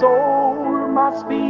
[0.00, 1.41] soul, must spirit,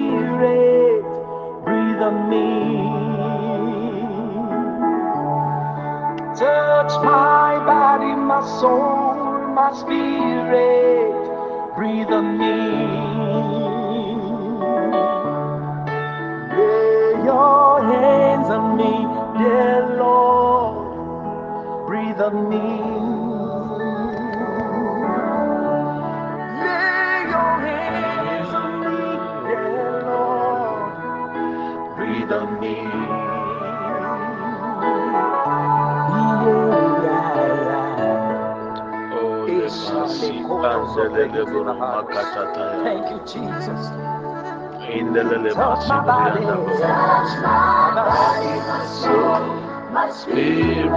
[49.03, 49.45] soul,
[49.93, 50.89] my spirit,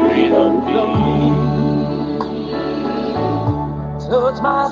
[0.00, 0.74] breathe on me.
[4.08, 4.68] Touch my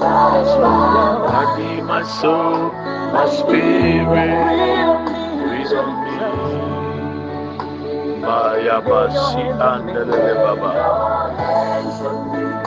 [1.26, 2.72] body, my soul,
[3.12, 6.10] my spirit, breathe on me.
[10.34, 10.70] Baba.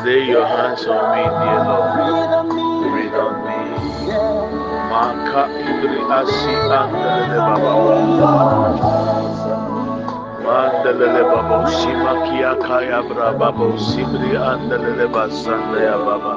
[0.03, 2.52] Lay your hands on me, dear Lord.
[5.03, 5.13] Yeah.
[5.13, 7.73] Maka ibri asi baba.
[11.23, 11.67] Baba.
[11.67, 13.65] Simakia kaya bra baba.
[13.79, 16.35] Sibri andelele basanda ya baba.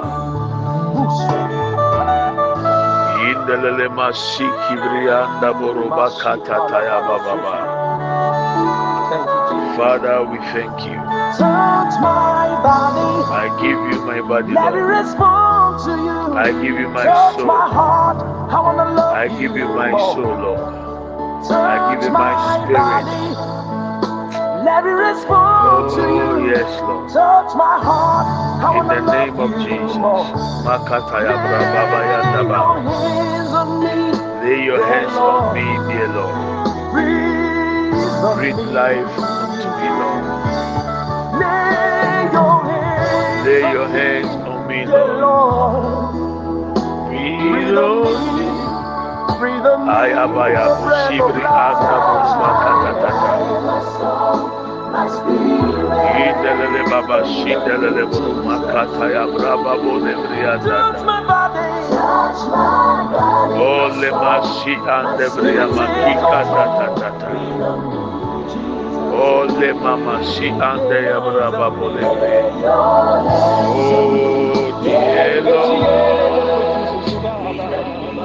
[3.31, 4.47] Indelele masi
[5.55, 6.11] boroba
[7.27, 7.55] baba.
[9.77, 10.97] Father, we thank you.
[11.37, 13.07] Touch my body.
[13.29, 14.89] I give you my body, Let it Lord.
[14.89, 16.35] respond to you.
[16.35, 17.05] I give you my
[17.37, 18.36] soul.
[18.49, 20.61] I want to love I give you my soul, Lord.
[21.51, 22.31] I give you my
[22.63, 23.57] spirit.
[24.63, 26.23] Let me respond to oh, you.
[26.23, 27.11] Oh, yes, Lord.
[27.11, 28.27] Touch my heart.
[28.63, 29.99] I In the name of Jesus.
[30.63, 33.95] Makataya Lay your hands on me.
[34.47, 35.55] Lay your dear hands on Lord.
[35.55, 36.35] me, dear Lord.
[38.37, 40.23] Breathe life unto me, Lord.
[41.43, 45.96] Lay your hands on me, hands on me, dear Lord.
[49.87, 51.53] Ayabaya bushibri life.
[51.53, 53.33] anda buruba katatata.
[53.67, 54.39] My soul,
[54.93, 55.77] my spirit.
[56.27, 59.73] Indelele baba shindelele buru makataya braba
[61.29, 61.69] body.
[63.61, 67.31] Oh, le mashi ande bria makika tatatata.
[69.13, 69.47] Oh.
[73.69, 76.26] Oh, dear Lord.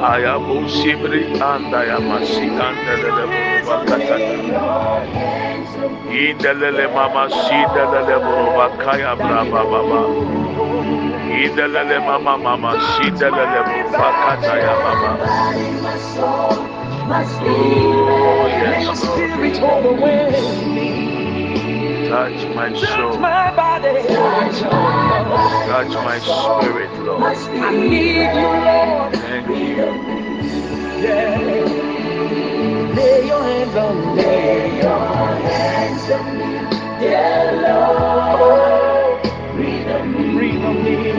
[0.02, 4.18] Ayabu shibri anda ya mashi ande lele buruba katata.
[6.10, 10.00] Indelele mama shi delele buruba kaya braba baba.
[11.44, 15.12] Indelele mama mama shi delele buruba kata ya baba.
[17.44, 19.02] Oh, yes,
[22.12, 23.18] Touch my soul.
[23.20, 24.04] my body.
[24.06, 27.24] Touch my spirit, Lord.
[27.24, 29.14] I need you, Lord.
[29.16, 29.88] Thank you.
[31.02, 31.38] Yeah.
[32.98, 34.22] Lay your hands on me.
[34.24, 37.06] Lay your hands on me.
[37.06, 39.22] Yeah, Lord.
[39.56, 40.34] Breathe on me.
[40.34, 41.11] Breathe on me.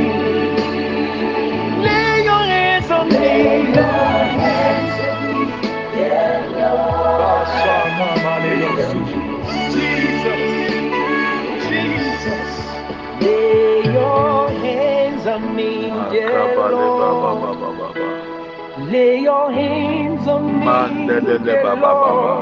[20.64, 22.34] Mandelele baba baba.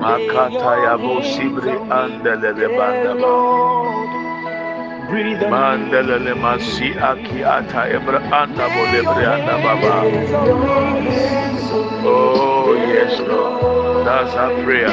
[0.00, 1.14] Makata ya bo
[1.98, 3.32] andelele banda ba.
[5.52, 9.94] Mandelele masi aki ata ebra anda bo lebre anda baba.
[12.04, 14.06] Oh yes Lord.
[14.06, 14.88] That's our prayer.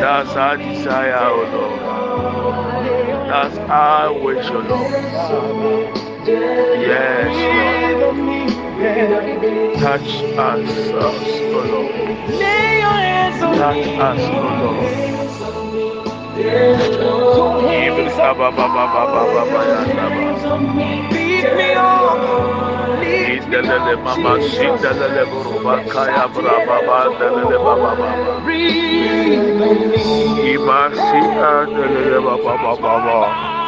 [0.00, 1.80] That's our desire, oh Lord.
[3.28, 4.92] That's our wish, oh Lord.
[6.26, 7.32] Yes,
[8.02, 8.51] Lord.
[8.82, 11.14] Touch us, us,
[11.54, 11.94] oh Lord.
[13.54, 14.92] Touch us, oh Lord.
[17.70, 19.60] Even Abba, Baba, Baba, Baba,
[21.56, 23.00] me on.
[23.00, 24.58] Lead me Indelele on, mama, Jesus.
[24.58, 28.40] sindelele buruba, kaya braba, bandelele baba, baba.
[28.42, 30.42] Breathe on me.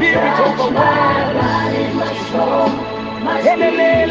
[0.00, 0.36] spirit.
[0.36, 1.82] Touch my body.
[1.94, 2.68] My soul.
[3.24, 4.08] My spirit.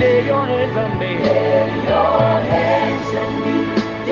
[0.00, 1.10] Lay your hands on me.
[1.18, 2.20] Lay your
[2.50, 3.54] hands on me.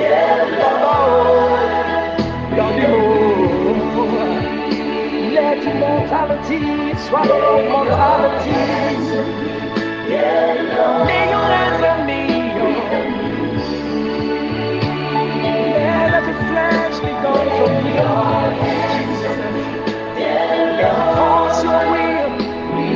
[0.01, 1.69] Yeah, Lord.
[5.35, 6.59] Let mortality
[7.07, 8.57] swallow mortality.
[10.09, 12.08] Lay your hands on me.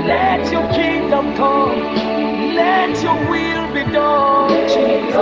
[0.06, 1.80] Let your kingdom come.
[2.56, 5.16] Let your will be done, Jesus.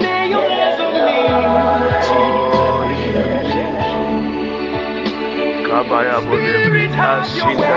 [0.00, 1.18] Lay your hands on me,
[5.66, 6.52] Kabaya bole
[7.02, 7.76] asinda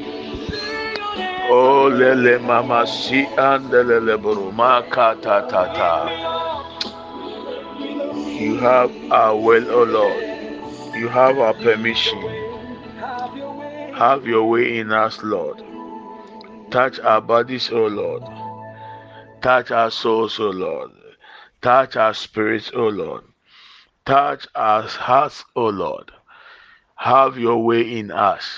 [1.49, 6.61] Oh lele mama si andelele boro makata tata.
[8.41, 10.23] You have our will, O Lord.
[10.95, 12.19] You have our permission.
[13.93, 15.61] Have your way in us, Lord.
[16.71, 18.23] Touch our bodies, O Lord.
[19.41, 20.91] Touch our souls, O Lord.
[21.61, 23.23] Touch our spirits, O Lord.
[24.05, 26.11] Touch our hearts, O Lord.
[26.95, 28.57] Have your way in us.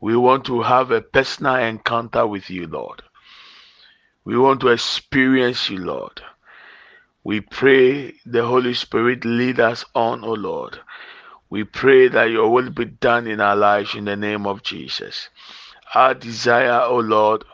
[0.00, 3.02] We want to have a personal encounter with you, Lord.
[4.24, 6.22] We want to experience you, Lord.
[7.24, 10.78] We pray the Holy Spirit lead us on, O Lord.
[11.48, 15.28] We pray that your will be done in our lives in the name of Jesus.
[15.94, 17.44] Our desire, O Lord,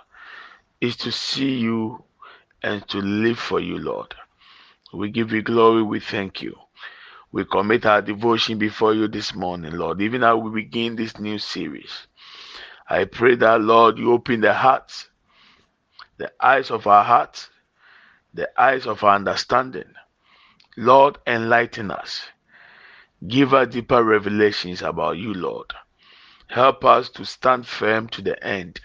[0.80, 2.04] is to see you
[2.62, 4.14] and to live for you, Lord.
[4.92, 5.82] We give you glory.
[5.82, 6.56] We thank you.
[7.32, 11.38] We commit our devotion before you this morning, Lord, even as we begin this new
[11.38, 12.08] series.
[12.92, 15.08] I pray that, Lord, you open the hearts,
[16.18, 17.48] the eyes of our hearts,
[18.34, 19.94] the eyes of our understanding.
[20.76, 22.20] Lord, enlighten us.
[23.28, 25.72] Give us deeper revelations about you, Lord.
[26.48, 28.80] Help us to stand firm to the end.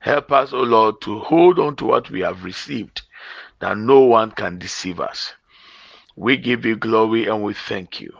[0.00, 3.02] Help us, O Lord, to hold on to what we have received,
[3.58, 5.34] that no one can deceive us.
[6.16, 8.12] We give you glory and we thank you.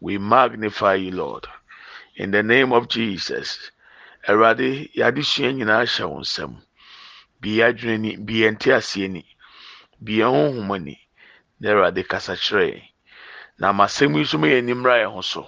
[0.00, 1.46] We magnify you, Lord.
[2.16, 3.70] In the name of Jesus.
[4.28, 6.52] Awurade, yɛade sua nyinaa hyɛ wo nsam.
[7.40, 9.22] Bi yɛ ni, bi yɛ nte aseɛ ni,
[10.04, 10.28] bi yɛ
[10.86, 10.96] ni.
[11.60, 12.82] Na Awurade kasa kyerɛ.
[13.58, 15.46] Na m'asɛm yi nso ma yɛn nimra yɛn ho so.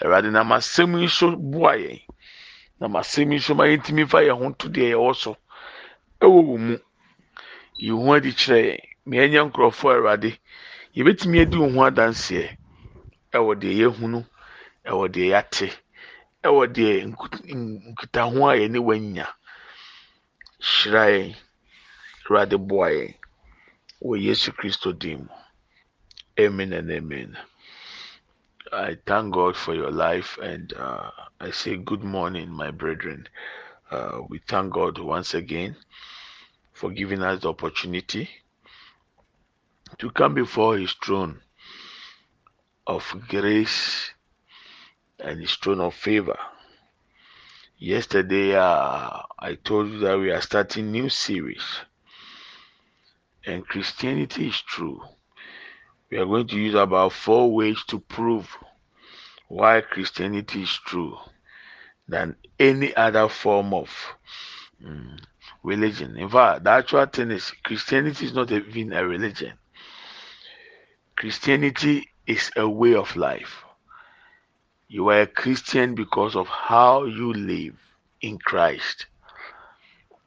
[0.00, 2.00] Awurade, na m'asɛm yi nso boa yɛn.
[2.78, 5.36] Na m'asɛm yi nso ma yɛntumi fa yɛn ho to deɛ yɛwɔ so.
[6.20, 6.78] Ɛwɔ wo mu.
[7.74, 8.80] Yi ho adi kyerɛ yɛn.
[9.06, 10.38] Ma yɛnyɛ nkurɔfoɔ Awurade.
[10.94, 12.56] Yɛbɛtumi adi wo ho adanseɛ.
[13.34, 14.24] Ɛwɔ deɛ yɛhunu,
[14.86, 15.68] ɛwɔ deɛ yɛate.
[16.46, 16.92] Ɛwɔ deɛ
[17.90, 19.26] nkitaho a yɛne wanya.
[20.60, 21.36] Hyira yɛn.
[22.24, 23.14] Awurade boa yɛn.
[24.02, 25.34] Wɔ yesu kristo din mu.
[26.38, 27.36] Amen and amen.
[28.72, 33.28] I thank god for your life and uh, i say good morning my brethren.
[33.90, 35.76] Uh, we thank god once again
[36.72, 38.28] for giving us the opportunity
[39.98, 41.40] to come before his throne
[42.86, 44.10] of grace
[45.22, 46.38] and his throne of favor.
[47.78, 51.62] Yesterday, uh, I told you that we are starting new series,
[53.46, 55.00] and Christianity is true.
[56.10, 58.54] We are going to use about four ways to prove
[59.48, 61.16] why Christianity is true
[62.08, 63.90] than any other form of
[64.84, 65.16] um,
[65.62, 66.16] religion.
[66.16, 69.52] In fact, the actual thing is Christianity is not even a religion.
[71.16, 73.64] Christianity is a way of life.
[74.92, 77.76] You are a Christian because of how you live
[78.20, 79.06] in Christ,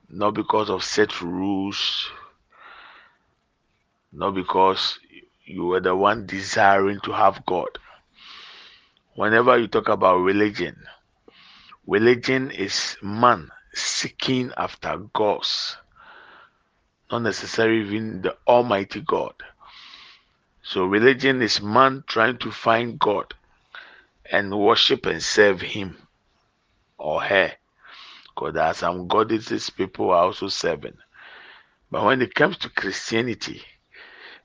[0.08, 2.10] not because of set rules,
[4.14, 5.00] not because
[5.44, 7.78] you were the one desiring to have God.
[9.16, 10.82] Whenever you talk about religion,
[11.86, 15.76] religion is man seeking after gods,
[17.12, 19.34] not necessarily even the Almighty God.
[20.62, 23.34] So, religion is man trying to find God
[24.32, 25.98] and worship and serve him
[26.98, 27.52] or her.
[28.36, 30.98] Because there are some goddesses people are also serving.
[31.92, 33.62] But when it comes to Christianity,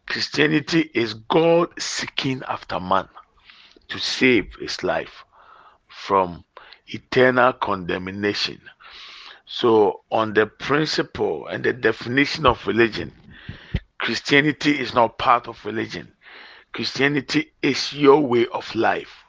[0.07, 3.09] Christianity is God seeking after man
[3.89, 5.25] to save his life
[5.89, 6.45] from
[6.87, 8.61] eternal condemnation.
[9.47, 13.13] So, on the principle and the definition of religion,
[13.99, 16.13] Christianity is not part of religion.
[16.73, 19.25] Christianity is your way of life,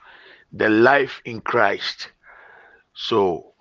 [0.51, 2.09] the life in Christ.
[2.93, 3.53] So,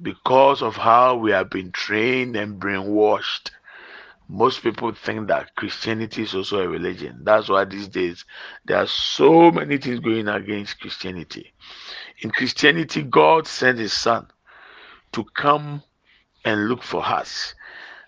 [0.00, 3.50] because of how we have been trained and brainwashed,
[4.28, 7.20] most people think that Christianity is also a religion.
[7.24, 8.24] That's why these days
[8.64, 11.52] there are so many things going against Christianity.
[12.20, 14.28] In Christianity, God sent His Son
[15.12, 15.82] to come
[16.44, 17.54] and look for us.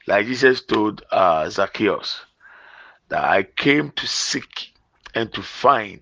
[0.06, 2.20] Like Jesus told uh, Zacchaeus,
[3.08, 4.72] that I came to seek
[5.14, 6.00] and to find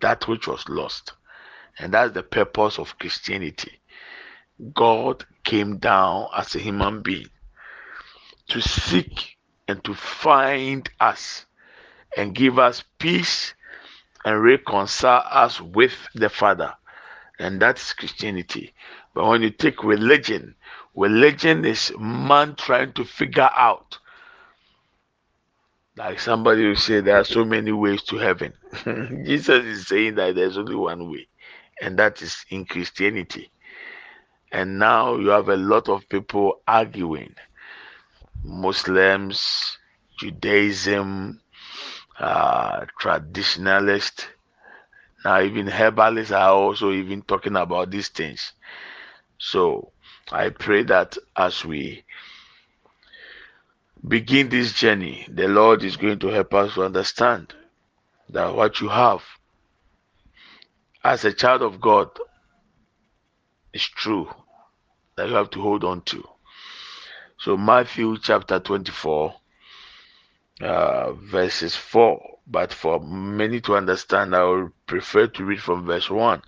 [0.00, 1.12] that which was lost.
[1.82, 3.72] And that's the purpose of Christianity.
[4.72, 7.28] God came down as a human being
[8.48, 9.36] to seek
[9.66, 11.44] and to find us
[12.16, 13.54] and give us peace
[14.24, 16.72] and reconcile us with the Father.
[17.38, 18.72] And that's Christianity.
[19.14, 20.54] But when you take religion,
[20.94, 23.98] religion is man trying to figure out.
[25.96, 28.52] Like somebody will say, there are so many ways to heaven.
[29.26, 31.26] Jesus is saying that there's only one way,
[31.82, 33.50] and that is in Christianity.
[34.52, 37.34] And now you have a lot of people arguing
[38.44, 39.76] Muslims,
[40.18, 41.40] Judaism,
[42.18, 44.26] uh, traditionalists.
[45.24, 48.52] Now, even herbalists are also even talking about these things.
[49.38, 49.92] So,
[50.30, 52.04] I pray that as we
[54.06, 57.54] begin this journey, the Lord is going to help us to understand
[58.30, 59.22] that what you have
[61.04, 62.08] as a child of God
[63.72, 64.28] is true
[65.16, 66.26] that you have to hold on to.
[67.38, 69.34] So, Matthew chapter 24,
[70.60, 72.38] uh, verses 4.
[72.46, 76.42] But for many to understand, I will prefer to read from verse 1.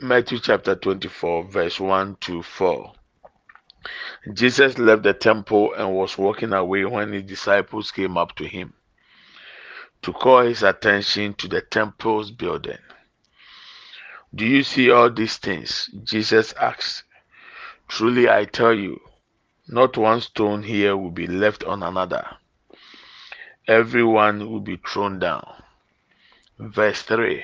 [0.00, 2.92] Matthew chapter 24, verse 1 to 4.
[4.32, 8.72] Jesus left the temple and was walking away when his disciples came up to him
[10.04, 12.76] to call his attention to the temple's building.
[14.34, 15.88] Do you see all these things?
[16.04, 17.04] Jesus asked.
[17.88, 19.00] Truly I tell you,
[19.66, 22.26] not one stone here will be left on another.
[23.66, 25.62] Everyone will be thrown down.
[26.58, 27.42] Verse 3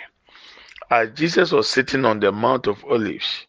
[0.91, 3.47] As Jesus was sitting on the Mount of Olives,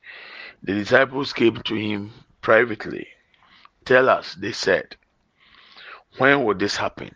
[0.64, 3.08] the disciples came to him privately.
[3.84, 4.96] Tell us, they said,
[6.18, 7.14] when will this happen?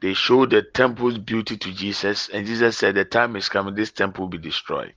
[0.00, 3.92] They showed the temple's beauty to Jesus, and Jesus said, The time is coming, this
[3.92, 4.94] temple will be destroyed.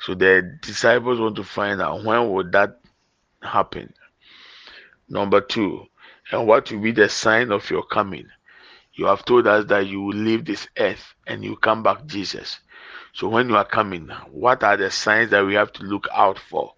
[0.00, 2.80] So the disciples want to find out when would that
[3.42, 3.94] happen.
[5.08, 5.86] Number two,
[6.32, 8.26] and what will be the sign of your coming?
[8.94, 12.60] You have told us that you will leave this earth and you come back, Jesus.
[13.12, 16.38] So when you are coming, what are the signs that we have to look out
[16.38, 16.74] for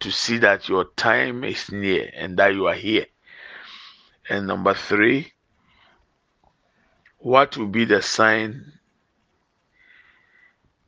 [0.00, 3.06] to see that your time is near and that you are here?
[4.28, 5.32] And number three,
[7.28, 8.72] what will be the sign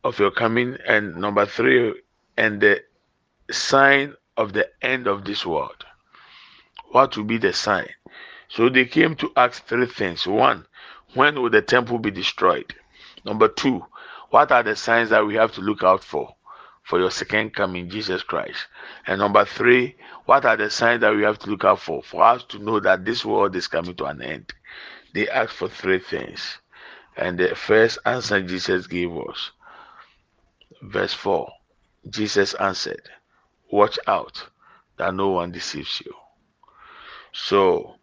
[0.02, 1.92] of your coming, and number three,
[2.38, 2.82] and the
[3.50, 5.84] sign of the end of this world.
[6.92, 7.90] What will be the sign?
[8.48, 10.26] So they came to ask three things.
[10.26, 10.66] One,
[11.12, 12.74] when will the temple be destroyed?
[13.22, 13.84] Number two,
[14.30, 16.34] what are the signs that we have to look out for
[16.84, 18.66] for your second coming, Jesus Christ?
[19.06, 19.94] And number three,
[20.24, 22.80] what are the signs that we have to look out for for us to know
[22.80, 24.54] that this world is coming to an end?
[25.12, 26.58] They asked for three things.
[27.16, 29.50] And the first answer Jesus gave was
[30.82, 31.52] Verse 4
[32.08, 33.02] Jesus answered,
[33.70, 34.46] Watch out
[34.96, 36.14] that no one deceives you.
[37.32, 37.96] So,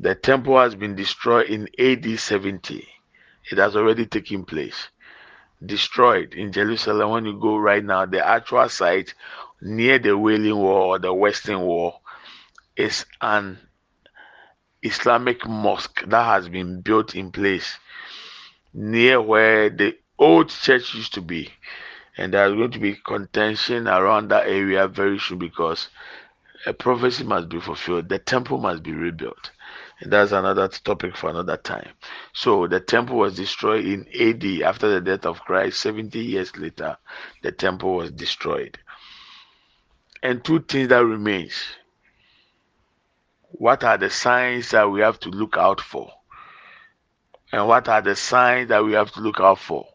[0.00, 2.88] the temple has been destroyed in AD 70.
[3.50, 4.88] It has already taken place.
[5.64, 7.10] Destroyed in Jerusalem.
[7.10, 9.14] When you go right now, the actual site
[9.62, 12.02] near the Wailing Wall or the Western Wall
[12.76, 13.58] is an
[14.82, 17.78] Islamic mosque that has been built in place
[18.72, 21.50] near where the old church used to be
[22.16, 25.88] and there's going to be contention around that area very soon because
[26.66, 28.08] a prophecy must be fulfilled.
[28.08, 29.50] The temple must be rebuilt.
[30.00, 31.90] And that's another topic for another time.
[32.32, 35.80] So the temple was destroyed in AD after the death of Christ.
[35.80, 36.96] 70 years later,
[37.42, 38.78] the temple was destroyed.
[40.22, 41.54] And two things that remains.
[43.48, 46.10] What are the signs that we have to look out for?
[47.52, 49.86] And what are the signs that we have to look out for?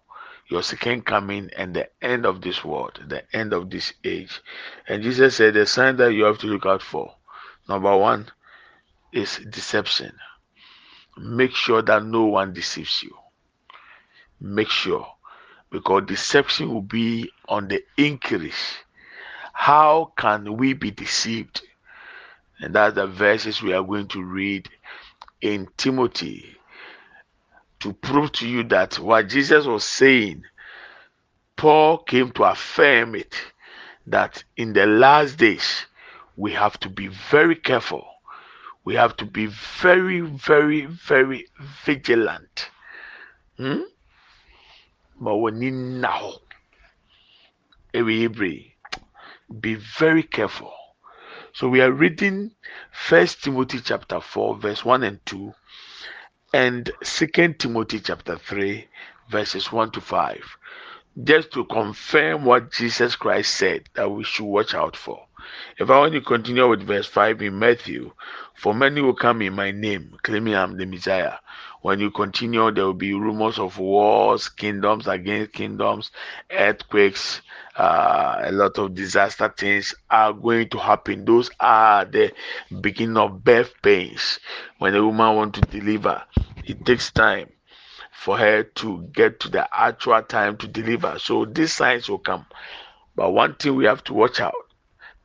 [0.49, 4.41] your second coming and the end of this world, the end of this age.
[4.87, 7.15] And Jesus said the sign that you have to look out for,
[7.69, 8.29] number one,
[9.13, 10.13] is deception.
[11.17, 13.15] Make sure that no one deceives you.
[14.41, 15.07] make sure
[15.71, 18.75] because deception will be on the increase.
[19.53, 21.61] How can we be deceived?
[22.61, 24.69] And that's the verses we are going to read
[25.41, 26.55] in Timothy
[27.79, 30.43] to prove to you that what Jesus was saying,
[31.55, 33.35] Paul came to affirm it
[34.07, 35.85] that in the last days
[36.37, 38.05] we have to be very careful.
[38.85, 39.47] We have to be
[39.81, 41.47] very, very, very
[41.85, 42.69] vigilant.
[43.57, 43.81] Hmm?
[45.19, 46.33] But we need now.
[47.93, 48.75] Every
[49.59, 50.73] be very careful.
[51.53, 52.51] So we are reading
[52.93, 55.53] First Timothy chapter 4, verse 1 and 2,
[56.53, 58.87] and Second Timothy chapter 3,
[59.29, 60.57] verses 1 to 5.
[61.25, 65.25] Just to confirm what Jesus Christ said that we should watch out for.
[65.77, 68.13] If I want to continue with verse 5 in Matthew,
[68.55, 71.35] for many will come in my name, claiming I'm the Messiah.
[71.81, 76.11] When you continue, there will be rumors of wars, kingdoms against kingdoms,
[76.49, 77.41] earthquakes,
[77.75, 81.25] uh, a lot of disaster things are going to happen.
[81.25, 82.33] Those are the
[82.81, 84.39] beginning of birth pains.
[84.79, 86.23] When a woman wants to deliver,
[86.63, 87.49] it takes time
[88.11, 91.17] for her to get to the actual time to deliver.
[91.19, 92.45] So these signs will come.
[93.15, 94.53] But one thing we have to watch out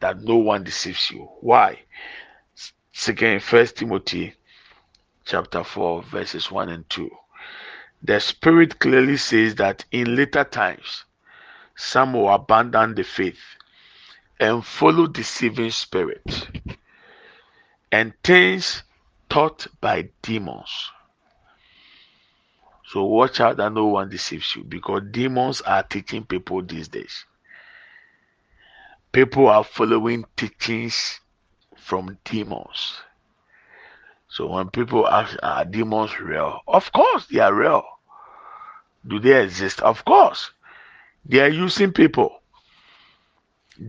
[0.00, 1.28] that no one deceives you.
[1.40, 1.80] Why?
[2.92, 4.34] Second, First Timothy
[5.24, 7.10] chapter 4, verses 1 and 2.
[8.02, 11.04] The Spirit clearly says that in later times,
[11.76, 13.38] some will abandon the faith
[14.40, 16.46] and follow deceiving spirits
[17.92, 18.82] and things
[19.28, 20.90] taught by demons.
[22.86, 27.24] So watch out that no one deceives you because demons are teaching people these days
[29.16, 31.20] people are following teachings
[31.74, 32.96] from demons.
[34.28, 36.60] So when people ask, are demons real?
[36.68, 37.82] Of course they are real.
[39.08, 39.80] Do they exist?
[39.80, 40.50] Of course.
[41.28, 42.40] They are using people.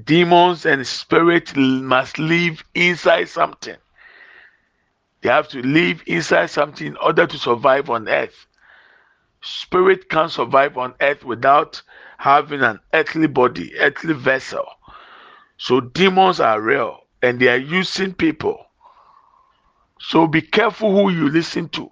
[0.03, 3.77] Demons and spirit must live inside something.
[5.21, 8.47] They have to live inside something in order to survive on earth.
[9.41, 11.81] Spirit can't survive on earth without
[12.17, 14.65] having an earthly body, earthly vessel.
[15.57, 18.65] So demons are real and they are using people.
[19.99, 21.91] So be careful who you listen to.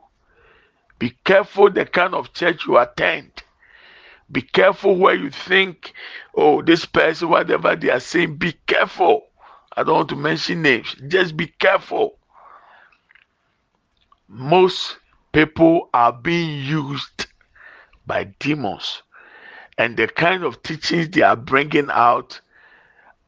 [0.98, 3.45] Be careful the kind of church you attend.
[4.32, 5.94] Be careful where you think,
[6.36, 9.28] oh, this person, whatever they are saying, be careful.
[9.78, 10.96] I don't want to mention names.
[11.08, 12.18] Just be careful.
[14.28, 14.98] Most
[15.32, 17.28] people are being used
[18.08, 19.04] by demons,
[19.78, 22.40] and the kind of teachings they are bringing out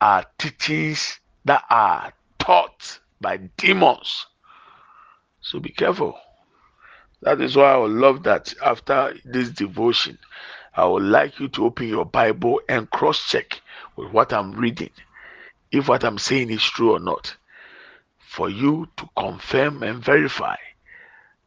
[0.01, 4.25] are teachings that are taught by demons.
[5.41, 6.17] So be careful.
[7.21, 10.17] That is why I love that after this devotion,
[10.77, 13.59] I would like you to open your Bible and cross check
[13.95, 14.91] with what I'm reading,
[15.71, 17.35] if what I'm saying is true or not,
[18.19, 20.55] for you to confirm and verify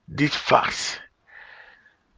[0.09, 0.99] these facts.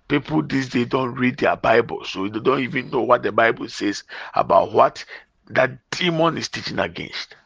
[0.09, 3.69] People these days don't read their Bible, so they don't even know what the Bible
[3.69, 5.05] says about what
[5.49, 7.37] that demon is teaching against.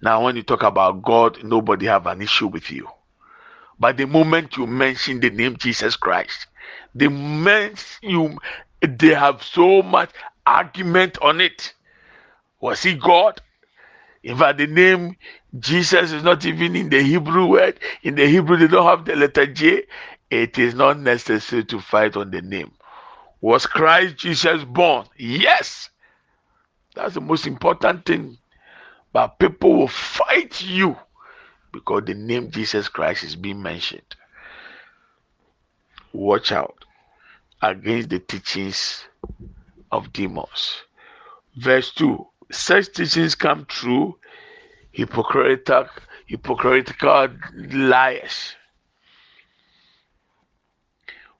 [0.00, 2.88] Now, when you talk about God, nobody have an issue with you.
[3.78, 6.48] But the moment you mention the name Jesus Christ,
[6.94, 8.38] the moment you
[8.80, 10.10] they have so much
[10.46, 11.74] argument on it.
[12.60, 13.40] Was he God?
[14.22, 15.16] In fact, the name
[15.58, 17.78] Jesus is not even in the Hebrew word.
[18.02, 19.84] In the Hebrew, they don't have the letter J.
[20.30, 22.72] It is not necessary to fight on the name.
[23.40, 25.06] Was Christ Jesus born?
[25.16, 25.90] Yes.
[26.94, 28.38] That's the most important thing.
[29.12, 30.96] But people will fight you
[31.72, 34.16] because the name Jesus Christ is being mentioned.
[36.12, 36.84] Watch out
[37.62, 39.04] against the teachings
[39.90, 40.82] of demons.
[41.56, 44.18] Verse 2 Such teachings come true,
[44.90, 45.86] hypocritical,
[46.26, 47.28] hypocritical
[47.70, 48.54] liars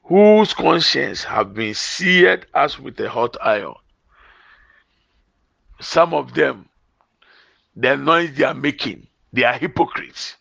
[0.04, 3.74] whose conscience have been seared as with a hot iron
[5.82, 6.68] some of them,
[7.74, 10.36] the noise they are making, they are hypocrites.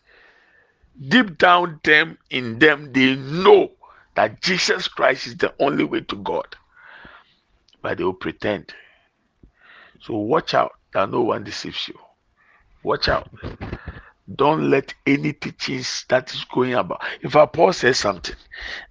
[1.08, 3.70] Deep down them in them, they know
[4.14, 6.56] that Jesus Christ is the only way to God.
[7.80, 8.72] But they will pretend.
[10.00, 11.98] So watch out that no one deceives you.
[12.82, 13.28] Watch out.
[14.34, 17.02] Don't let any teachings that is going about.
[17.20, 18.36] If our Paul says something,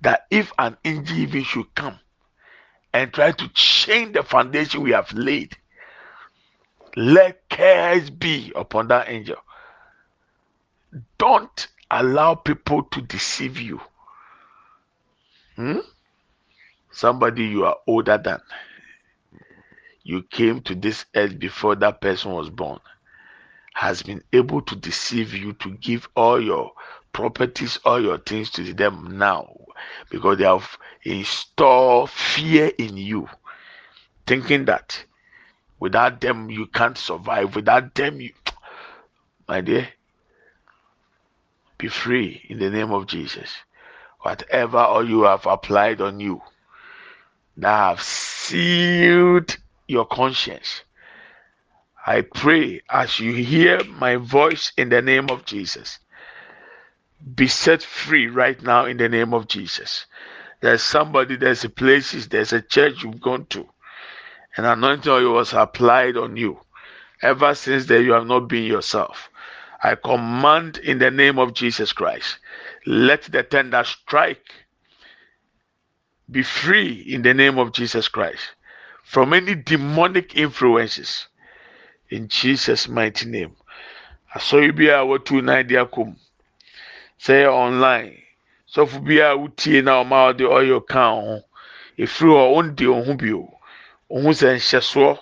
[0.02, 2.00] that if an angel even should come
[2.94, 5.58] and try to change the foundation we have laid,
[6.96, 9.38] let cares be upon that angel.
[11.18, 13.80] Don't allow people to deceive you.
[15.62, 15.78] Hmm?
[16.92, 18.40] somebody you are older than.
[20.04, 22.80] You came to this earth before that person was born,
[23.76, 26.72] has been able to deceive you to give all your
[27.14, 29.56] properties, all your things to them now
[30.10, 33.30] because they have installed fear in you,
[34.26, 35.06] thinking that
[35.80, 38.32] without them you can't survive, without them you,
[39.48, 39.88] my dear,
[41.78, 43.52] be free in the name of Jesus.
[44.22, 46.42] Whatever all you have applied on you
[47.58, 49.58] that have sealed
[49.88, 50.82] your conscience.
[52.06, 56.00] I pray as you hear my voice in the name of Jesus,
[57.36, 60.06] be set free right now in the name of Jesus.
[60.62, 63.68] There's somebody, there's a places, there's a church you've gone to,
[64.58, 66.60] and anointing oil was applied on you.
[67.22, 69.30] Ever since then, you have not been yourself.
[69.84, 72.38] I command in the name of Jesus Christ,
[72.86, 74.52] let the tender strike.
[76.30, 78.42] Be free in the name of Jesus Christ
[79.04, 81.28] from any demonic influences.
[82.10, 83.56] In Jesus' mighty name.
[84.34, 86.16] Asɔre bi a watu nan de akɔm
[87.20, 88.22] sɛ online.
[88.74, 91.44] Sɔfo bi a wotie na ɔma ɔde ɔyɛ ka ho.
[91.98, 93.60] Efiri hɔ ɔndi ɔho bio.
[94.10, 95.20] Ɔho sɛ nhyɛsoɔ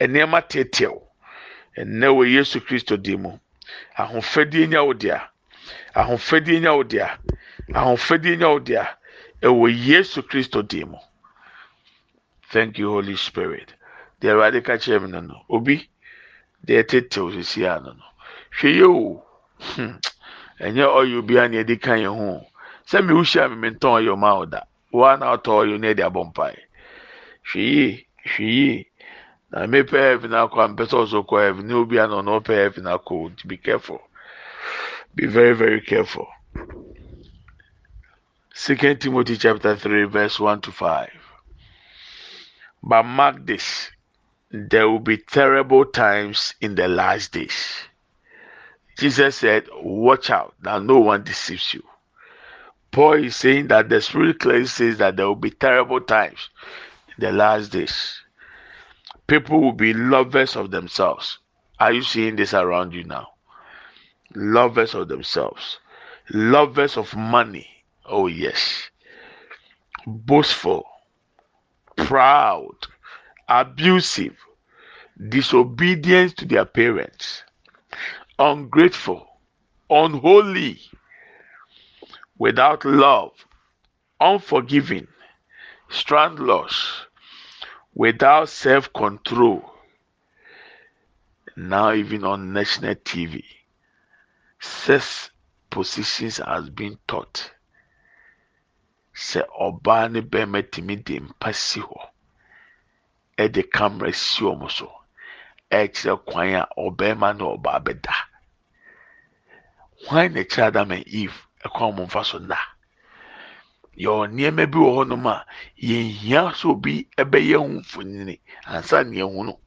[0.00, 1.02] nneɛma tetew
[1.76, 3.16] ɛnɛ wɔ yesu kristo di
[5.94, 7.18] ahofadie nya wo dea.
[7.74, 8.86] Ahofadie nya wo dea.
[9.42, 10.98] Ɛwɔ yesu kristo di mu.
[12.50, 13.74] Thank you holy spirit.
[14.20, 15.88] Deɛ awurade ka kyerɛ mi no no obi
[16.66, 18.04] deɛ tetew sisi ano no
[18.58, 19.22] hwɛ yie o.
[19.58, 19.96] Hmm.
[20.60, 22.46] Ɛnyɛ ɔyɛ obiara na yɛde ka yɛn ho.
[22.86, 24.60] Sɛ mi wuhyia mi mi ntɔn ɔyɛ ɔmo awo da.
[24.92, 26.58] Wɔn a na ɔtɔ ɔyɛ na yɛde abɔ mpae.
[27.50, 28.86] Hwɛ yie hwɛ yie.
[29.50, 31.66] Na mepɛ heaven akɔ a mpɛ sɛ ɔso kɔ heaven.
[31.66, 34.00] Ne obi ano na ɔpɛ heaven akɔ be careful
[35.14, 36.28] be very very careful.
[38.54, 41.10] Second timothy chapter 3 verse 1 to 5
[42.82, 43.90] but mark this
[44.50, 47.74] there will be terrible times in the last days.
[48.98, 51.82] Jesus said watch out that no one deceives you.
[52.90, 56.50] Paul is saying that the spirit clearly says that there will be terrible times
[57.16, 58.20] in the last days.
[59.26, 61.38] People will be lovers of themselves.
[61.80, 63.31] Are you seeing this around you now?
[64.34, 65.78] Lovers of themselves,
[66.30, 67.68] lovers of money.
[68.04, 68.90] Oh, yes.
[70.06, 70.86] Boastful,
[71.96, 72.76] proud,
[73.48, 74.36] abusive,
[75.28, 77.44] disobedient to their parents,
[78.38, 79.26] ungrateful,
[79.90, 80.80] unholy,
[82.38, 83.32] without love,
[84.20, 85.08] unforgiving,
[85.90, 87.06] strandless,
[87.94, 89.72] without self control.
[91.56, 93.42] Now, even on national TV,
[94.62, 95.30] sex
[95.70, 97.50] positions has been taught.
[99.14, 102.00] Sɛ ɔbaa ne bɛrima tumi de mpa si hɔ,
[103.38, 104.88] ɛde camera si wɔn so,
[105.70, 108.14] ɛkyerɛ kwan a ɔbɛrima ne ɔbaa bɛda.
[110.06, 112.58] Hwan na ɛkyerɛ Adam and Eve ɛkwan wɔn mfa so nna?
[113.96, 115.46] yɛwɔ nneɛma bi wɔ hɔnom a
[115.88, 119.60] yɛnhia sɛ obi bɛyɛ ho mfonini ansa na yɛhu no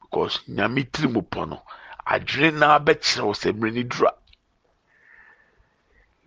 [0.00, 1.62] because nyame tiri mu pɔ no
[2.14, 4.12] adwene na bɛkyerɛ wo sɛ mmerɛ ni dura.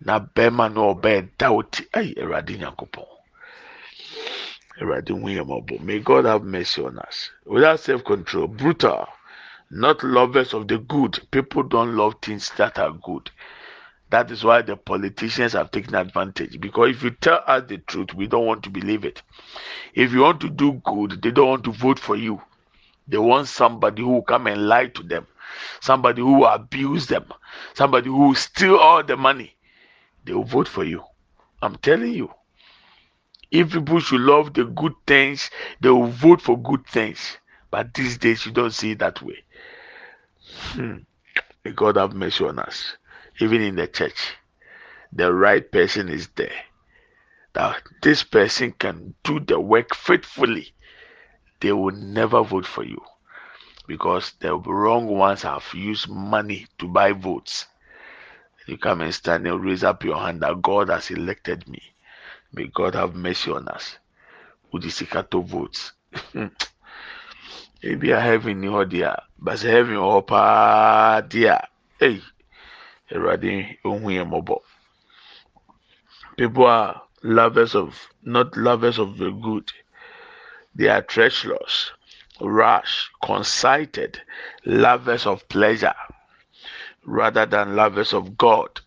[0.00, 1.84] Na bɛrima no ɔbɛyɛ da wo ti.
[1.94, 3.06] Ayi awurade nyankopɔn.
[4.80, 7.30] Awurade hu yɛ mɔbɔ may god have mercy on us.
[7.44, 9.06] Without self control brutal.
[9.70, 11.18] Not lovers of the good.
[11.30, 13.30] People don't love things that are good.
[14.10, 16.60] That is why the politicians have taken advantage.
[16.60, 19.22] Because if you tell us the truth, we don't want to believe it.
[19.94, 22.42] If you want to do good, they don't want to vote for you.
[23.08, 25.26] They want somebody who will come and lie to them,
[25.80, 27.26] somebody who will abuse them,
[27.74, 29.54] somebody who will steal all the money.
[30.24, 31.02] They will vote for you.
[31.60, 32.32] I'm telling you.
[33.50, 37.36] If people should love the good things, they will vote for good things.
[37.70, 39.44] But these days, you don't see it that way.
[40.72, 40.98] Hmm.
[41.74, 42.96] God have mercy on us
[43.40, 44.34] even in the church,
[45.12, 46.52] the right person is there.
[47.54, 50.72] That this person can do the work faithfully,
[51.60, 53.00] they will never vote for you
[53.92, 57.66] because the wrong ones have used money to buy votes.
[58.66, 61.82] You come and stand and raise up your hand that God has elected me.
[62.54, 63.98] May God have mercy on us.
[64.72, 65.92] Udisikato votes.
[67.82, 71.60] Maybe I have in your dear, but heaven or pa dear.
[72.00, 72.22] Hey,
[73.10, 74.56] Awurade ohu yɛn mmɔbɔ.
[76.38, 79.70] People are lovers of not lovers of the good.
[80.74, 81.92] They are treacherous,
[82.42, 84.20] rash, conceited,
[84.64, 85.94] lovers of pleasure
[87.04, 88.80] rather than lovers of God,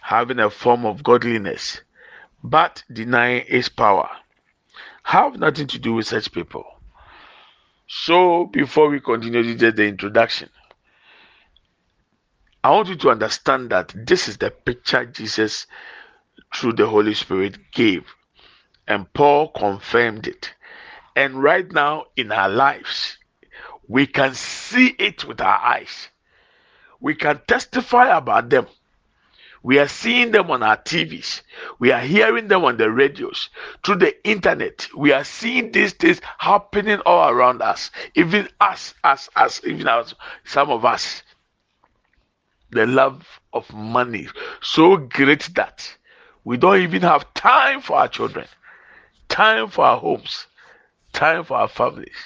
[0.00, 1.80] having a form of godliness,
[2.42, 4.08] but denying its power.
[5.04, 6.64] have nothing to do with such people.
[7.86, 10.50] So, before we continue, this is the introduction.
[12.62, 15.66] I want you to understand that this is the picture Jesus,
[16.54, 18.04] through the Holy Spirit, gave,
[18.86, 20.52] and Paul confirmed it.
[21.18, 23.18] And right now in our lives,
[23.88, 26.10] we can see it with our eyes.
[27.00, 28.68] We can testify about them.
[29.64, 31.40] We are seeing them on our TVs.
[31.80, 33.48] We are hearing them on the radios,
[33.84, 34.86] through the internet.
[34.96, 37.90] We are seeing these things happening all around us.
[38.14, 41.24] Even us, us, us, even us, some of us.
[42.70, 44.28] The love of money
[44.62, 45.96] so great that
[46.44, 48.46] we don't even have time for our children,
[49.28, 50.46] time for our homes,
[51.12, 52.16] time for our families.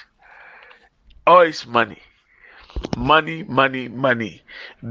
[1.25, 2.01] All is money
[2.97, 4.41] money, money, money.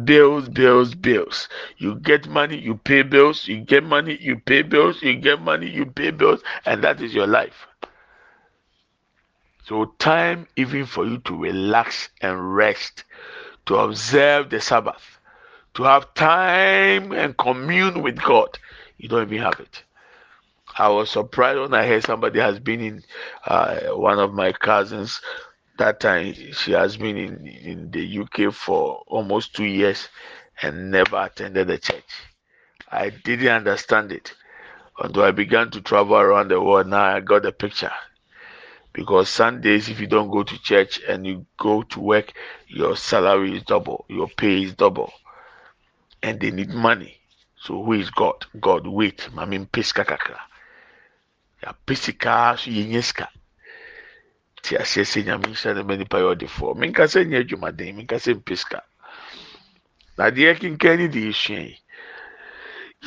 [0.05, 1.49] Bills, bills, bills.
[1.79, 3.49] You get money, you pay bills.
[3.49, 5.03] You get money, you pay bills.
[5.03, 6.43] You get money, you pay bills.
[6.65, 7.67] And that is your life.
[9.65, 13.05] So, time even for you to relax and rest,
[13.67, 15.19] to observe the Sabbath,
[15.75, 18.59] to have time and commune with God,
[18.99, 19.85] you don't even have it.
[20.79, 23.03] I was surprised when I heard somebody has been in
[23.47, 25.21] uh, one of my cousins
[25.79, 30.09] that time she has been in, in the UK for almost two years
[30.63, 32.05] and never attended the church.
[32.91, 34.35] I didn't understand it
[34.99, 36.87] until I began to travel around the world.
[36.87, 37.93] Now I got the picture.
[38.93, 42.33] Because Sundays, if you don't go to church and you go to work,
[42.69, 45.13] your salary is double, your pay is double,
[46.23, 47.17] and they need money.
[47.59, 48.45] So who is God?
[48.61, 50.39] God, wait, I mean, piska kakra.
[51.63, 53.29] Ya pisika so yenyeska
[54.63, 58.17] te aseɛ sɛ nyame nhyɛ no ma nipa yɛ ɔdefoɔ menka sɛ nyɛ adwumaden menka
[58.19, 58.81] sɛ mpeska
[60.19, 61.79] na deɛ kenkan ne de yɛsua yi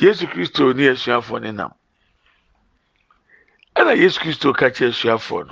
[0.00, 1.72] yesu kristo ne asuafoɔ ne nam
[3.76, 5.46] ɛna yesu kristo ka kyerɛ asuafoɔ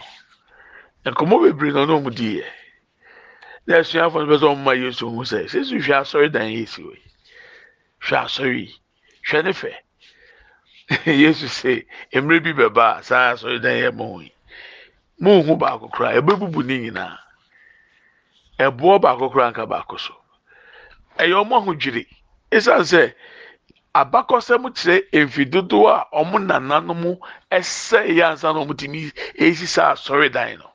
[1.04, 2.48] no nkɔmmɔ bebree na ɔno ɔmo diiɛ
[3.66, 6.48] na asuafoɔ no bɛ sɛ ɔmo ma yesu ho sɛ sɛ yesu hwɛ asɔre dan
[6.52, 6.96] yi hwɛ
[8.24, 8.64] asɔre
[9.28, 9.72] hwɛ ne fɛ
[11.06, 14.32] yesu sɛ mmerɛ bi bɛba a saa asɔre dan yɛ mo yi.
[15.20, 17.18] Muhu baako koraa ɛbɛbubu ne nyinaa.
[18.58, 20.14] Ɛboɔ baako koraa nka baako so.
[21.18, 22.06] Ɛyɛ ɔmo ahodwiri
[22.50, 23.14] esan sɛ
[23.94, 27.16] abakɔsɛm kyerɛ mfi dodoɔ a ɔmo nananom
[27.50, 30.70] ɛsɛ yɛ ansa na ɔmo tumi esisa asɔredan no.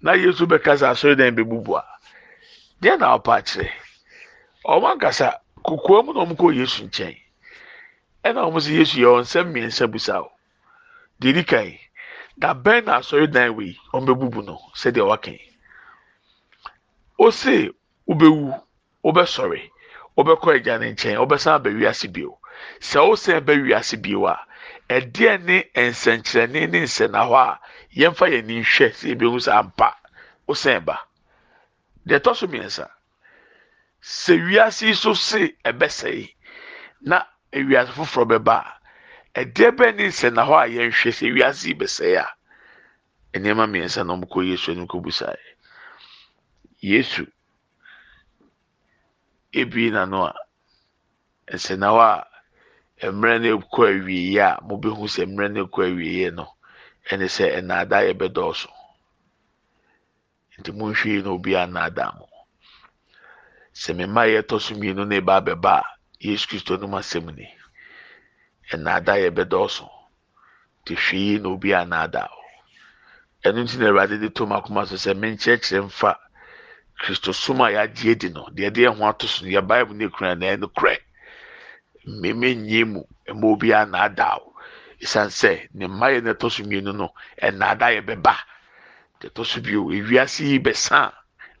[0.00, 1.84] Na yesu bɛka sɛ asɔredan bɛbubu a
[2.82, 3.70] deɛ na ɔpa akyerɛ
[4.66, 7.27] ɔmo ankasa kokoa mu na ɔmo kɔ yesu nkyɛn.
[8.28, 10.30] Ɛna ɔmo sɛ yesu yɛ ɔnsɛm mmiɛnsa busa o
[11.20, 11.78] deɛ di kan
[12.36, 15.44] da bɛn na asɔredan wei wɔn bɛbubu no sɛdeɛ waka yi?
[17.18, 17.70] Ose
[18.06, 18.54] wobɛwu
[19.04, 19.60] wobɛsɔre
[20.16, 22.38] wobɛkɔ agya ne nkyɛn wobɛsan aba wiase bio.
[22.80, 24.36] Sɛ wosan ba wiase bio a
[24.88, 27.60] ɛdeɛ ne nsɛnkyerɛnne ne nsɛnna hɔ a
[27.96, 29.96] yɛmfa yɛn ani hwɛ sɛ ebi ehu sɛ ampa
[30.46, 30.96] wosan ba.
[32.06, 32.86] Deɛ ɛtɔ so mmiɛnsa
[34.02, 36.34] sɛ wiase yi so se ɛbɛsɛe
[37.00, 38.56] na ewiase foforɔ bɛba
[39.40, 42.26] ɛdeɛ bɛn ne nsɛnna hɔ a yɛnhwɛ sɛ wiase yi bɛsɛe a
[43.38, 45.38] nneɛma mmiɛnsa na wɔkɔ yesu anim kɔbusae
[46.80, 47.26] yesu
[49.52, 50.34] ebie n'ano a
[51.54, 52.00] nsɛnna hɔ
[53.02, 56.46] a mmerɛ no kɔ awieeɛ a mobɛhu sɛ mmerɛ no kɔ awieeɛ no
[57.10, 58.68] ɛne sɛ nnaadaa yɛ bɛdɔɔso
[60.58, 62.26] nti monhwɛ na obi annaadaa mo.
[63.72, 67.46] Sɛ mema yɛtɔ so mmienu na ɛba abɛba a yesu kristo no mu asɛm ni
[68.72, 69.86] nnaada yɛ bɛdɔɔso.
[70.84, 72.40] Te hwee na obi anaada o
[73.46, 76.18] ɛno nti na awurade de to akoma so sɛ menkyerɛkyerɛ mfa
[76.98, 80.34] kristo som a yɛagye adi no deɛ de ɛho ato so yɛ bible ne kura
[80.34, 80.98] na ɛno korɛ.
[82.06, 84.54] Mmemme nyie mu mma obi anaada o
[85.00, 88.34] esan sɛ ne mma yɛ na ɛtɔ so mmienu no ɛnaada yɛ bɛba.
[89.20, 91.12] Deɛ ɛtɔ so bio ewiase yi bɛsa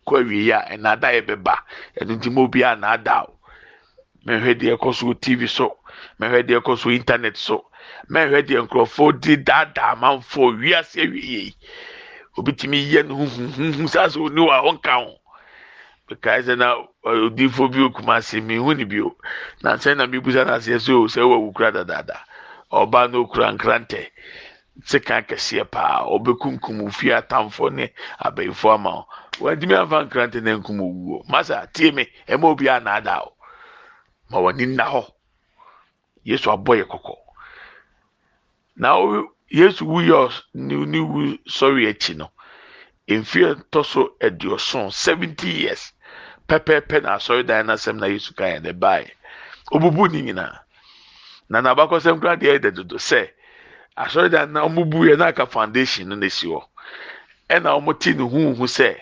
[0.06, 1.54] kɔ awie a ɛnaada yɛ bɛba.
[2.00, 3.37] Ɛno nti mma obi anaada o
[4.26, 5.76] mɛhwɛ deɛ ɛkɔ so tv so.
[6.20, 7.64] Mɛhwɛ deɛ ɛkɔ so internet so.
[8.10, 11.54] Mɛhwɛ deɛ nkurɔfoɔ di daadaa amanfoɔ wiase awie
[12.36, 15.14] obi tumi yɛ no huhuhuhu saa sɛ oni wa ɔnka ho.
[16.08, 19.16] Bekae sɛ na odiifo bi okuma ase mihu ni bio.
[19.62, 22.18] Na nsɛn na mi busa n'aseɛ so sɛ ɛwɔ wukura dadaada?
[22.72, 24.06] Ɔbaa no okura nkrantɛ
[24.84, 26.04] sika kɛseɛ paa.
[26.06, 27.90] Ɔbɛkunkum fie atamfo ne
[28.24, 29.06] abɛɛfo ama wo.
[29.40, 31.26] Wɔntumi afa nkrantɛ na nkum owuo.
[31.28, 33.32] Masa tie mi ɛma obi anaada o
[34.30, 35.02] ma wɔn ani nna hɔ.
[36.24, 37.14] yesu abɔ yɛ kɔkɔ
[38.76, 38.88] na
[39.50, 42.30] yesu wuyɛ ne wu sɔre akyi no
[43.08, 45.92] mfeɛ ntɔ so aduɔson seventy years.
[46.48, 49.10] Pɛpɛɛpɛ na asɔredan n'asɛm na yesu kan yɛ ne baeɛ
[49.72, 50.58] obubu ne nyinaa.
[51.48, 53.30] Na n'abakɔsɛm kura deɛ ɛda dodo sɛ
[53.96, 56.62] asɔredan na ɔmo bu yɛ na aka foundation no na esi hɔ.
[57.50, 58.96] Ɛna ɔmo ti ne huhu sɛ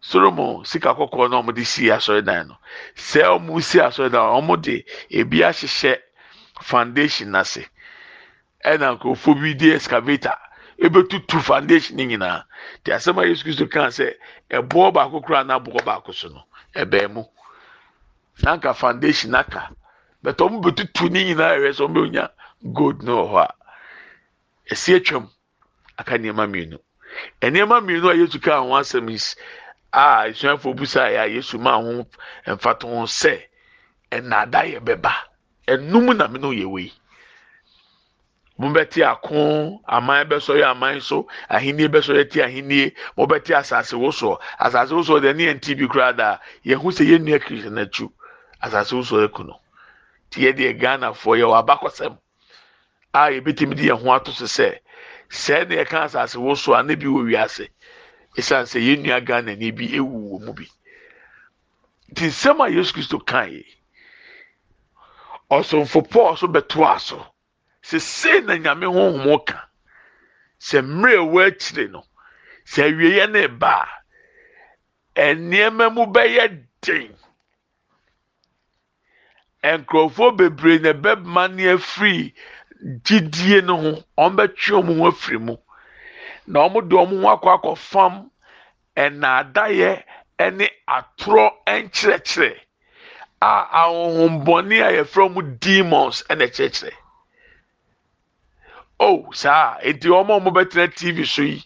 [0.00, 2.56] solomon sika kɔkɔɔ na ɔmo de si asɔredan no
[2.96, 5.98] sɛ ɔmo si asɔredan ɔmo de ebi ahyehyɛ
[6.62, 7.66] foundation n'ase
[8.64, 10.36] ɛna nkurɔfoɔ bi de excavator.
[10.80, 12.44] Ebetutu foundation ne nyinaa
[12.84, 14.14] te asɛm a yesu kristo kan sɛ
[14.50, 16.42] ɛboɔ baako koraa na aboɔ baako so no
[16.74, 17.22] ɛbɛn mu
[18.42, 19.68] nanka foundation aka
[20.24, 22.28] bɛtɛ ɔmo betutu ne nyinaa ɛwɛ sɛ ɔmo bɛ nya
[22.72, 23.54] gold no wɔ hɔ a
[24.72, 25.28] esi atwam
[25.98, 26.78] aka nneɛma mmienu.
[27.42, 29.18] Nneɛma mmienu a yesu kaa ho asɛm yi
[29.92, 32.06] a esuafo busa yɛ yesu maa ho
[32.46, 33.42] mfato ho sɛ
[34.10, 35.12] ɛnaada yɛ bɛba.
[35.66, 36.92] Ɛnum na mene yɛ wei.
[38.58, 45.20] Mobɛte ako aman bɛsɔre aman so ahenni bɛsɔre te ahenni mobɛte asase wosoɔ asase wosoɔ
[45.22, 48.10] deɛ ne yɛn ti bi koraa da yɛn ho sɛ yɛn nua kristu n'akyi
[48.62, 49.60] asase wosoɔ eku no.
[50.30, 52.18] Te yɛ deɛ ghanafoɔ yɛ wɔ abakɔsɛm
[53.14, 54.78] a yɛbɛtumi de yɛn ho ato so sɛ
[55.30, 57.68] sɛɛ yɛka asase wosoɔ a ne bi wɔ wiase.
[58.38, 60.66] Esan sɛ yɛn nua ghana ni bi ewu wɔ mu bi.
[62.10, 63.64] Nti nsɛm a yesu kristo kan yi
[65.50, 67.26] ɔsomfo paul so bɛtoa so.
[67.82, 69.68] Sese na nyame honhom ka
[70.60, 72.04] sɛ mmerɛ ɛwɔ akyire no
[72.66, 73.88] sɛ awieɛ ne ba
[75.16, 77.16] a nneɛma mu bɛyɛ den.
[79.64, 82.32] Nkurɔfoɔ bebree na ɛbɛma ne afiri
[83.04, 85.56] gyidie no ho wɔn bɛtwe wɔn ho afiri mu
[86.50, 88.14] na wɔn de wɔn ho akɔ akɔfam
[88.96, 89.92] ɛnaadaeɛ
[90.58, 92.50] ne atorɔ nkyerɛkyerɛ
[93.40, 96.92] a ahohombɔne a yɛfrɛ wɔn demons na ɛkyerɛkyerɛ.
[98.98, 101.62] Oh saa eti wɔn a wɔbɛtena tv so yi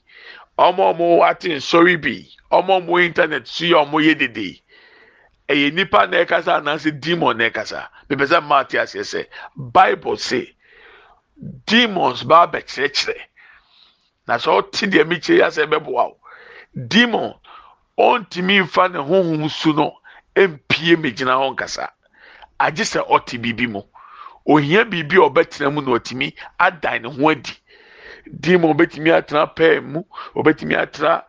[0.59, 4.61] wɔn a wɔate nsɔre bi wɔn a wɔwɔ internet so yi a wɔyɛ dede.
[5.49, 7.89] Ɛyɛ nipa na ɛkasa anaasɛ demon na ɛkasa.
[8.11, 10.55] Bɛbɛ sɛ mmaa te aseɛ sɛ bible say
[11.67, 13.21] demons ba abɛkyerɛkyerɛ
[14.27, 16.17] na sɛ ɔte deɛ mi kyerɛ asɛ bɛboa o
[16.75, 17.35] demon
[17.99, 19.95] ɔntumi nfa ne honhom su no
[20.37, 21.89] mpie megyina hɔ nkasa.
[22.59, 23.83] Agye sɛ ɔte biribi mu.
[24.47, 27.53] Ohia biribi a ɔbɛtena mu na ɔtumi adan ne ho adi.
[28.41, 30.03] Demon ɔbɛtumi atena pɛɛ mu
[30.35, 31.25] ɔbɛtumi atena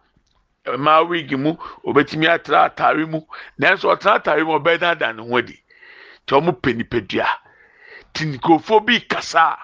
[0.66, 1.56] mmaa wig mu
[1.86, 3.22] ɔbɛtumi atena atare mu.
[3.60, 5.60] Nanso ɔtena atare mu ɔbɛdan adan ne ho adi.
[6.26, 7.28] Te ɔmo pɛ nipadua.
[8.14, 9.58] Te nkurɔfoɔ bi kasa a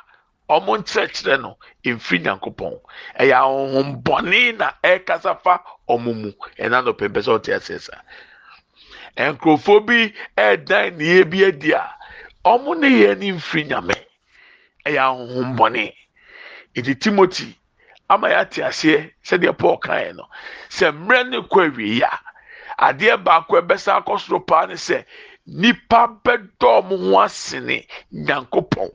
[0.55, 2.73] ɔmo nkyerɛkyerɛ no mfiri nyankopɔn.
[3.19, 6.31] Ɛyɛ ahohombɔne na ɛrekasa fa ɔmo mu.
[6.59, 7.95] Ɛna no pɛmpɛ sɛ ɔte aseɛ sa
[9.17, 11.83] nkurɔfoɔ bi ɛredan nea bi adi a
[12.45, 13.95] ɔmo ne yɛ ne mfiri nyame.
[14.85, 15.93] Ɛyɛ ahohombɔne.
[16.75, 17.55] Eti timoti
[18.09, 20.27] ama yɛate aseɛ sɛdeɛ paul kaeɛ no
[20.69, 22.19] sɛ mmerɛ ne kɔ awie a
[22.91, 25.05] adeɛ baako ɛbɛsa akɔ soro paa ne sɛ
[25.47, 28.91] nipa bɛdɔ ɔmo ho asene nyankopɔn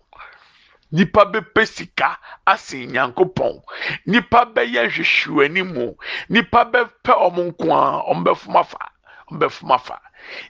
[0.92, 3.62] nipa bɛpɛ sika asen nyankopɔn.
[4.06, 5.94] Nipa bɛyɛ nhwehwɛni mu
[6.28, 8.78] nipa bɛpɛ ɔmo nko a ɔmo bɛfom afa
[9.30, 10.00] ɔmo bɛfom afa.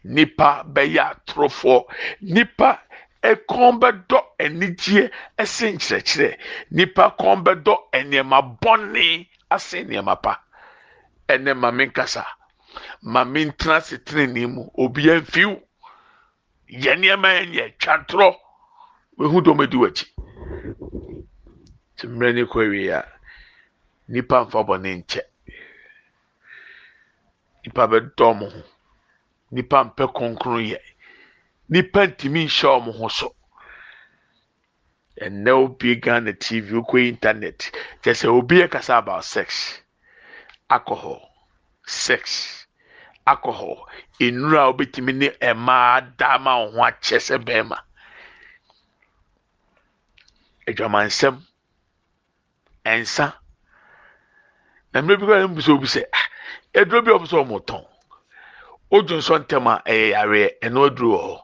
[0.05, 1.85] Nipa bɛyɛ atorofoɔ
[2.21, 2.81] nipa
[3.23, 6.39] ɛkɔn bɛdɔ anigyeɛ ɛsen nkyerɛkyerɛ.
[6.71, 10.41] Nipa kɔn bɛdɔ nneɛma bɔnne asen nneɛma pa.
[11.29, 12.25] Ɛnɛ maame nkasa
[13.03, 15.53] maame ntena se tenenee mu obiara mfiw
[16.83, 18.29] yɛ nneɛma yɛn yɛ twatorɔ
[19.19, 20.07] wehu dɔm edi w'akyi.
[21.97, 23.01] Te mmerɛ ne kɔ awie a
[24.13, 25.23] nipa nfa bɔne nkyɛ.
[27.65, 28.63] Nipa bɛdɔ ɔmo ho.
[29.51, 30.81] Nipa mpɛ kronkron yɛ
[31.69, 33.35] nipa ntumi nhyɛ ɔmo ho so.
[35.25, 37.71] Ɛnɛ obi ghana tv okɔ internet.
[38.03, 39.81] Kyɛ sɛ obi kasa about sex.
[40.69, 41.23] Alcohol
[41.87, 42.67] sex
[43.27, 43.89] alcohol.
[44.21, 47.86] Nnura a obetumi ne mmaa wɔn ho akyɛ sɛ bɛrima
[50.69, 51.37] adwamansɛm
[52.85, 53.27] nsa
[54.93, 56.27] na mmerɛ bi kora mbusa obi sɛ ah
[56.75, 57.85] eduro bi a ɔmo sɛ ɔmo tɔn
[58.91, 61.37] odwo nsɔ ntɛm a ɛyɛ yareɛ ɛna oduro wɔ hɔ.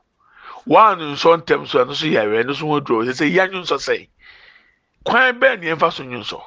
[0.66, 3.62] Waanu nsɔ ntɛm so ɛno so yareɛ ɛno so ho oduro sɛ sɛ yia nwo
[3.66, 4.08] nsɔ sɛn
[5.04, 6.40] kwan bɛɛ ne yɛmfa so nsɔ.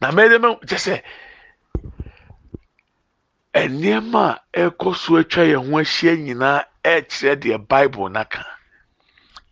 [0.00, 0.94] Na mɛyɛ dɛ mɛ kyɛ sɛ
[3.66, 8.46] nneɛma a ɛkɔ so atwa yɛn ho ahyia nyinaa ɛkyerɛ deɛ bible naka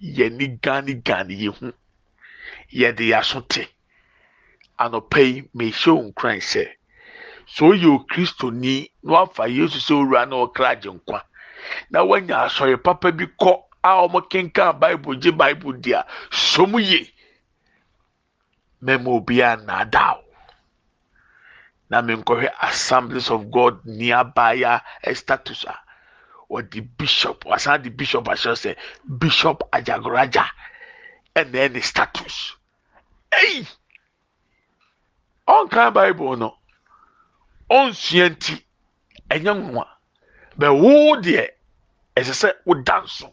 [0.01, 1.73] yɛni gani gani yɛ ho
[2.81, 3.63] yɛde yɛaso te.
[4.83, 6.65] Anɔpa yi mehyɛ wo nkran sɛ
[7.55, 11.23] sɛ woyɛ okristoni na wafa yesu sɛ owura na ɔkra agye nkwa
[11.91, 13.53] na woanya asɔre papa bi kɔ
[13.83, 14.21] a ɔmo
[14.81, 17.13] bible gye bible di a som ye.
[18.83, 20.25] Mɛma obiara nnaadaa wo.
[21.91, 24.55] Na menkɔhwɛ assemblies of god nearby
[25.03, 25.81] a status a
[26.51, 28.77] wɔde bishop wasan de bishop ahyɛ sɛ
[29.19, 30.45] bishop agyagoraja
[31.35, 32.57] ɛna ɛne status.
[33.33, 33.67] Ɛyi
[35.49, 36.59] ɔnkan bible no
[37.71, 38.55] ɔnsua nti
[39.31, 39.87] ɛnyɛ nwa
[40.59, 41.51] bɛwo deɛ
[42.17, 43.33] ɛsɛ sɛ woda nso.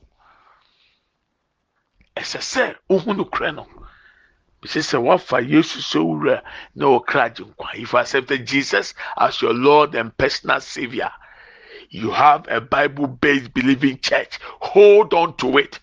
[2.15, 3.67] Ɛsɛ sɛ wohu no korɛ no.
[4.61, 6.41] Bisi sɛ wafa yesu sɛ wura
[6.75, 7.31] na ɔkra
[7.75, 11.11] if you accepted jesus as your lord and personal savior.
[11.89, 14.39] You have a bible based believing church.
[14.61, 15.79] Hold on to it.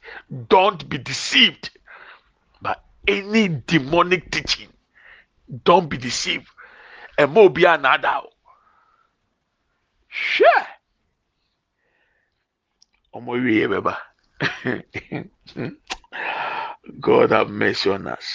[0.48, 1.70] Don't be deceived
[3.07, 4.68] any demonic teaching
[5.64, 6.46] don't be deceived.
[7.18, 8.30] Ɛma obi a nada o.
[10.11, 10.66] Hwɛ
[13.14, 13.96] ɔmo wie bɛba
[17.01, 18.26] god have mercy on us.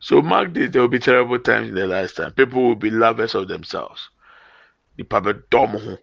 [0.00, 2.32] So mark this there will be terrible times in the last time.
[2.32, 4.10] People will be lovers of themselves.
[4.98, 5.98] Nipa bɛ dɔm ho.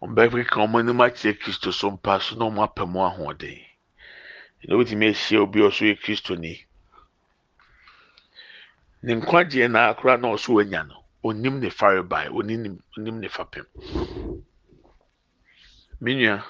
[0.00, 3.67] Kan ɔmo anim akyerɛ kristo so mpa so na ahoɔden
[4.62, 6.52] ɛna wotumi ahyia obi a ɔso yɛ kristo ni.
[9.02, 13.66] Ne nkwagyeɛ na akora na ɔso wanya no onim ne farebae onim onim ne fapem
[16.00, 16.42] me nua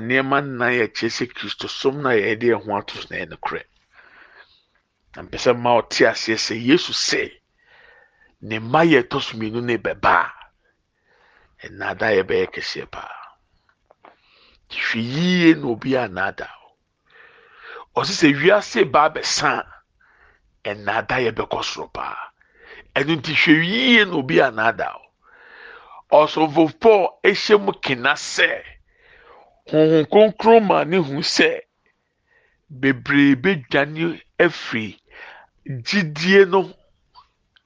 [0.00, 3.62] nneɛma nnan yɛ kyerɛ sɛ kristo som na yɛde yɛn ho ato na yɛ nokorɛ.
[5.16, 7.22] Na mpɛ sɛ ma ɔte aseɛ sɛ yesu sɛ
[8.42, 13.19] ne mma yɛ ɛtɔ mmienu ne bɛba a ɛnaada yɛ bɛyɛ kɛseɛ paa
[14.70, 16.48] hwɛ yie na obi a naada
[17.96, 19.64] ɔsi sɛ wiase ba abɛsa a
[20.70, 22.30] ɛnaada yɛ bɛkɔ soro paa.
[22.94, 24.88] Ɛno nti hwɛ yie na obi a naada
[26.12, 28.48] ɔsɔfo paul ehyɛ mu kena sɛ
[29.70, 31.60] honhom kronkron ma ne hu sɛ
[32.80, 34.98] bebree bedwane afiri
[35.66, 36.60] gyidie no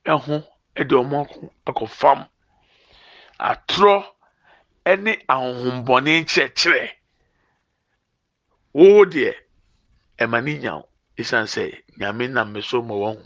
[0.07, 0.37] ho
[0.77, 1.27] de wɔn
[1.69, 2.27] akɔ fam
[3.39, 4.05] atorɔ
[4.87, 6.91] ne ahohombɔne nkyerɛkyerɛ.
[8.75, 9.33] Wɔwɔ deɛ
[10.19, 10.83] ɛma ne nya
[11.17, 13.23] esan sɛ nyame nam me so ma ho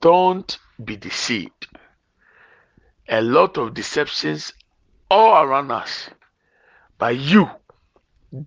[0.00, 1.68] don't be deceived.
[3.08, 4.52] A lot of deceptions
[5.10, 6.08] all around us
[6.98, 7.48] but you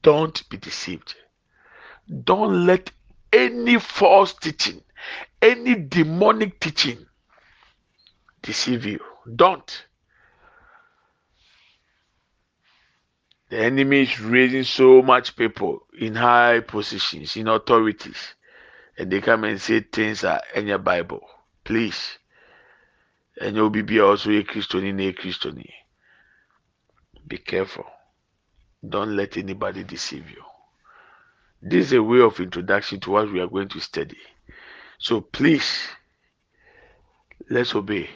[0.01, 1.15] don't be deceived.
[2.23, 2.91] Don't let
[3.33, 4.81] any false teaching
[5.41, 7.05] any demonic teaching
[8.41, 8.99] deceive you.
[9.35, 9.85] Don't
[13.49, 18.33] the enemy is raising so much people in high positions in authorities
[18.97, 21.21] and they come and say things are in your bible.
[21.63, 22.17] Please.
[23.39, 25.63] And you'll be also a christian in a christian
[27.27, 27.85] be careful.
[28.87, 30.43] Don't let anybody deceive you.
[31.61, 34.17] This is a way of introduction to what we are going to study.
[34.99, 35.87] So please
[37.49, 38.09] let's obey.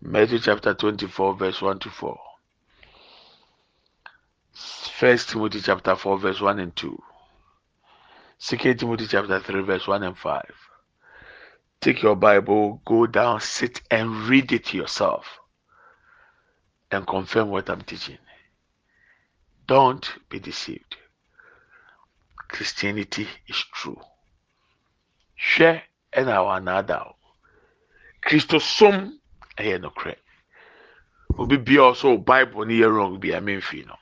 [0.00, 2.18] Matthew chapter 24 verse 1 to 4
[4.98, 7.00] First Timothy chapter 4, verse 1 and 2.
[8.36, 10.42] Second Timothy chapter 3, verse 1 and 5.
[11.80, 15.38] Take your Bible, go down, sit and read it yourself
[16.90, 18.18] and confirm what I'm teaching.
[19.68, 20.96] Don't be deceived.
[22.48, 24.00] Christianity is true.
[25.36, 27.04] Share and our nada.
[28.26, 29.12] Christosom
[29.56, 30.16] ɛyɛ nokorɛ.
[31.38, 33.94] Obi bia ɔsɔ Bible ni yɛ wrong bi a memfi no.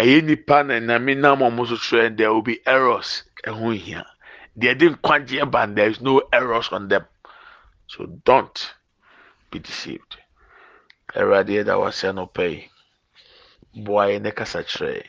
[0.00, 3.24] Ɛyɛ nipa na nyame nam ɔmo so so there will be errors.
[3.46, 4.06] Ɛho hia
[4.56, 7.04] deɛ de nkwagyeɛ ban there is no errors on them.
[7.88, 8.74] So don't
[9.50, 10.16] be deceived.
[11.14, 12.70] Ɛwurade ɛda wasɛ no pɛ yi.
[13.82, 15.04] Boa yɛ ne kasa kyerɛ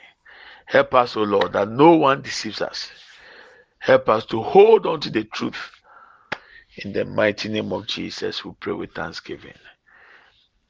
[0.66, 2.92] help us o lord that no one deceives us.
[3.80, 5.72] Help us to hold on to the truth.
[6.78, 9.60] In the mighty name of jesus we pray with thanksgiving.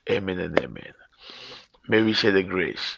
[0.10, 0.94] Amen and amen.
[1.88, 2.98] May we share the grace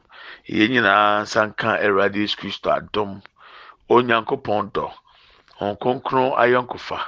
[0.47, 3.21] Yɛn nyinaa nsa nka awurade yesu kristo adom.
[3.89, 4.87] Onyankopɔn dɔ.
[5.59, 6.99] Wɔn kronkron ayɔnkofa.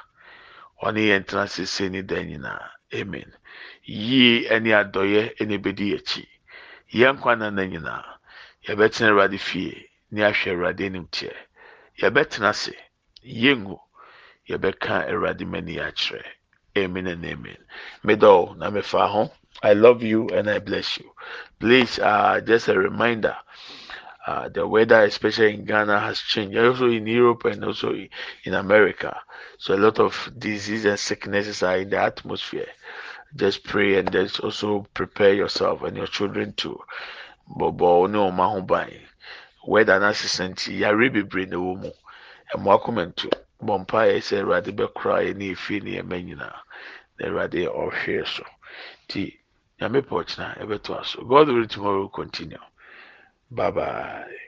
[0.84, 2.70] Ɔne yɛn tena sese ne dan nyinaa.
[2.94, 3.30] Amen.
[3.84, 6.28] Yie ɛne adɔyɛ ɛna ebedi akyi.
[6.92, 8.06] Yɛn nkwa nana nyinaa
[8.68, 11.34] yɛbɛtena awurade fie ne ahwɛ awurade anim teɛ.
[12.02, 12.76] Yɛbɛtena ase.
[13.26, 13.80] Yɛngu.
[14.50, 16.24] Yɛbɛka awurade mani akyerɛ.
[16.78, 17.58] Amen and amen.
[18.04, 19.32] Medɔw na mefa ho
[19.64, 21.10] I love you and I bless you.
[21.60, 23.36] Please, uh, just a reminder
[24.26, 26.58] Uh, the weather, especially in Ghana, has changed.
[26.58, 27.94] Also in Europe and also
[28.46, 29.20] in America.
[29.58, 32.70] So a lot of disease and sicknesses are in the atmosphere.
[33.36, 36.80] Just pray and just also prepare yourself and your children too.
[37.50, 38.94] Ahoban.
[39.68, 40.14] Weather na
[45.36, 45.56] ne
[48.26, 48.44] so.
[49.10, 49.43] Ti
[49.84, 51.24] nyame pɔ ɔkyena ɛbɛto aso.
[51.26, 52.58] God will tomorrow continue.
[53.52, 54.43] Bye bye.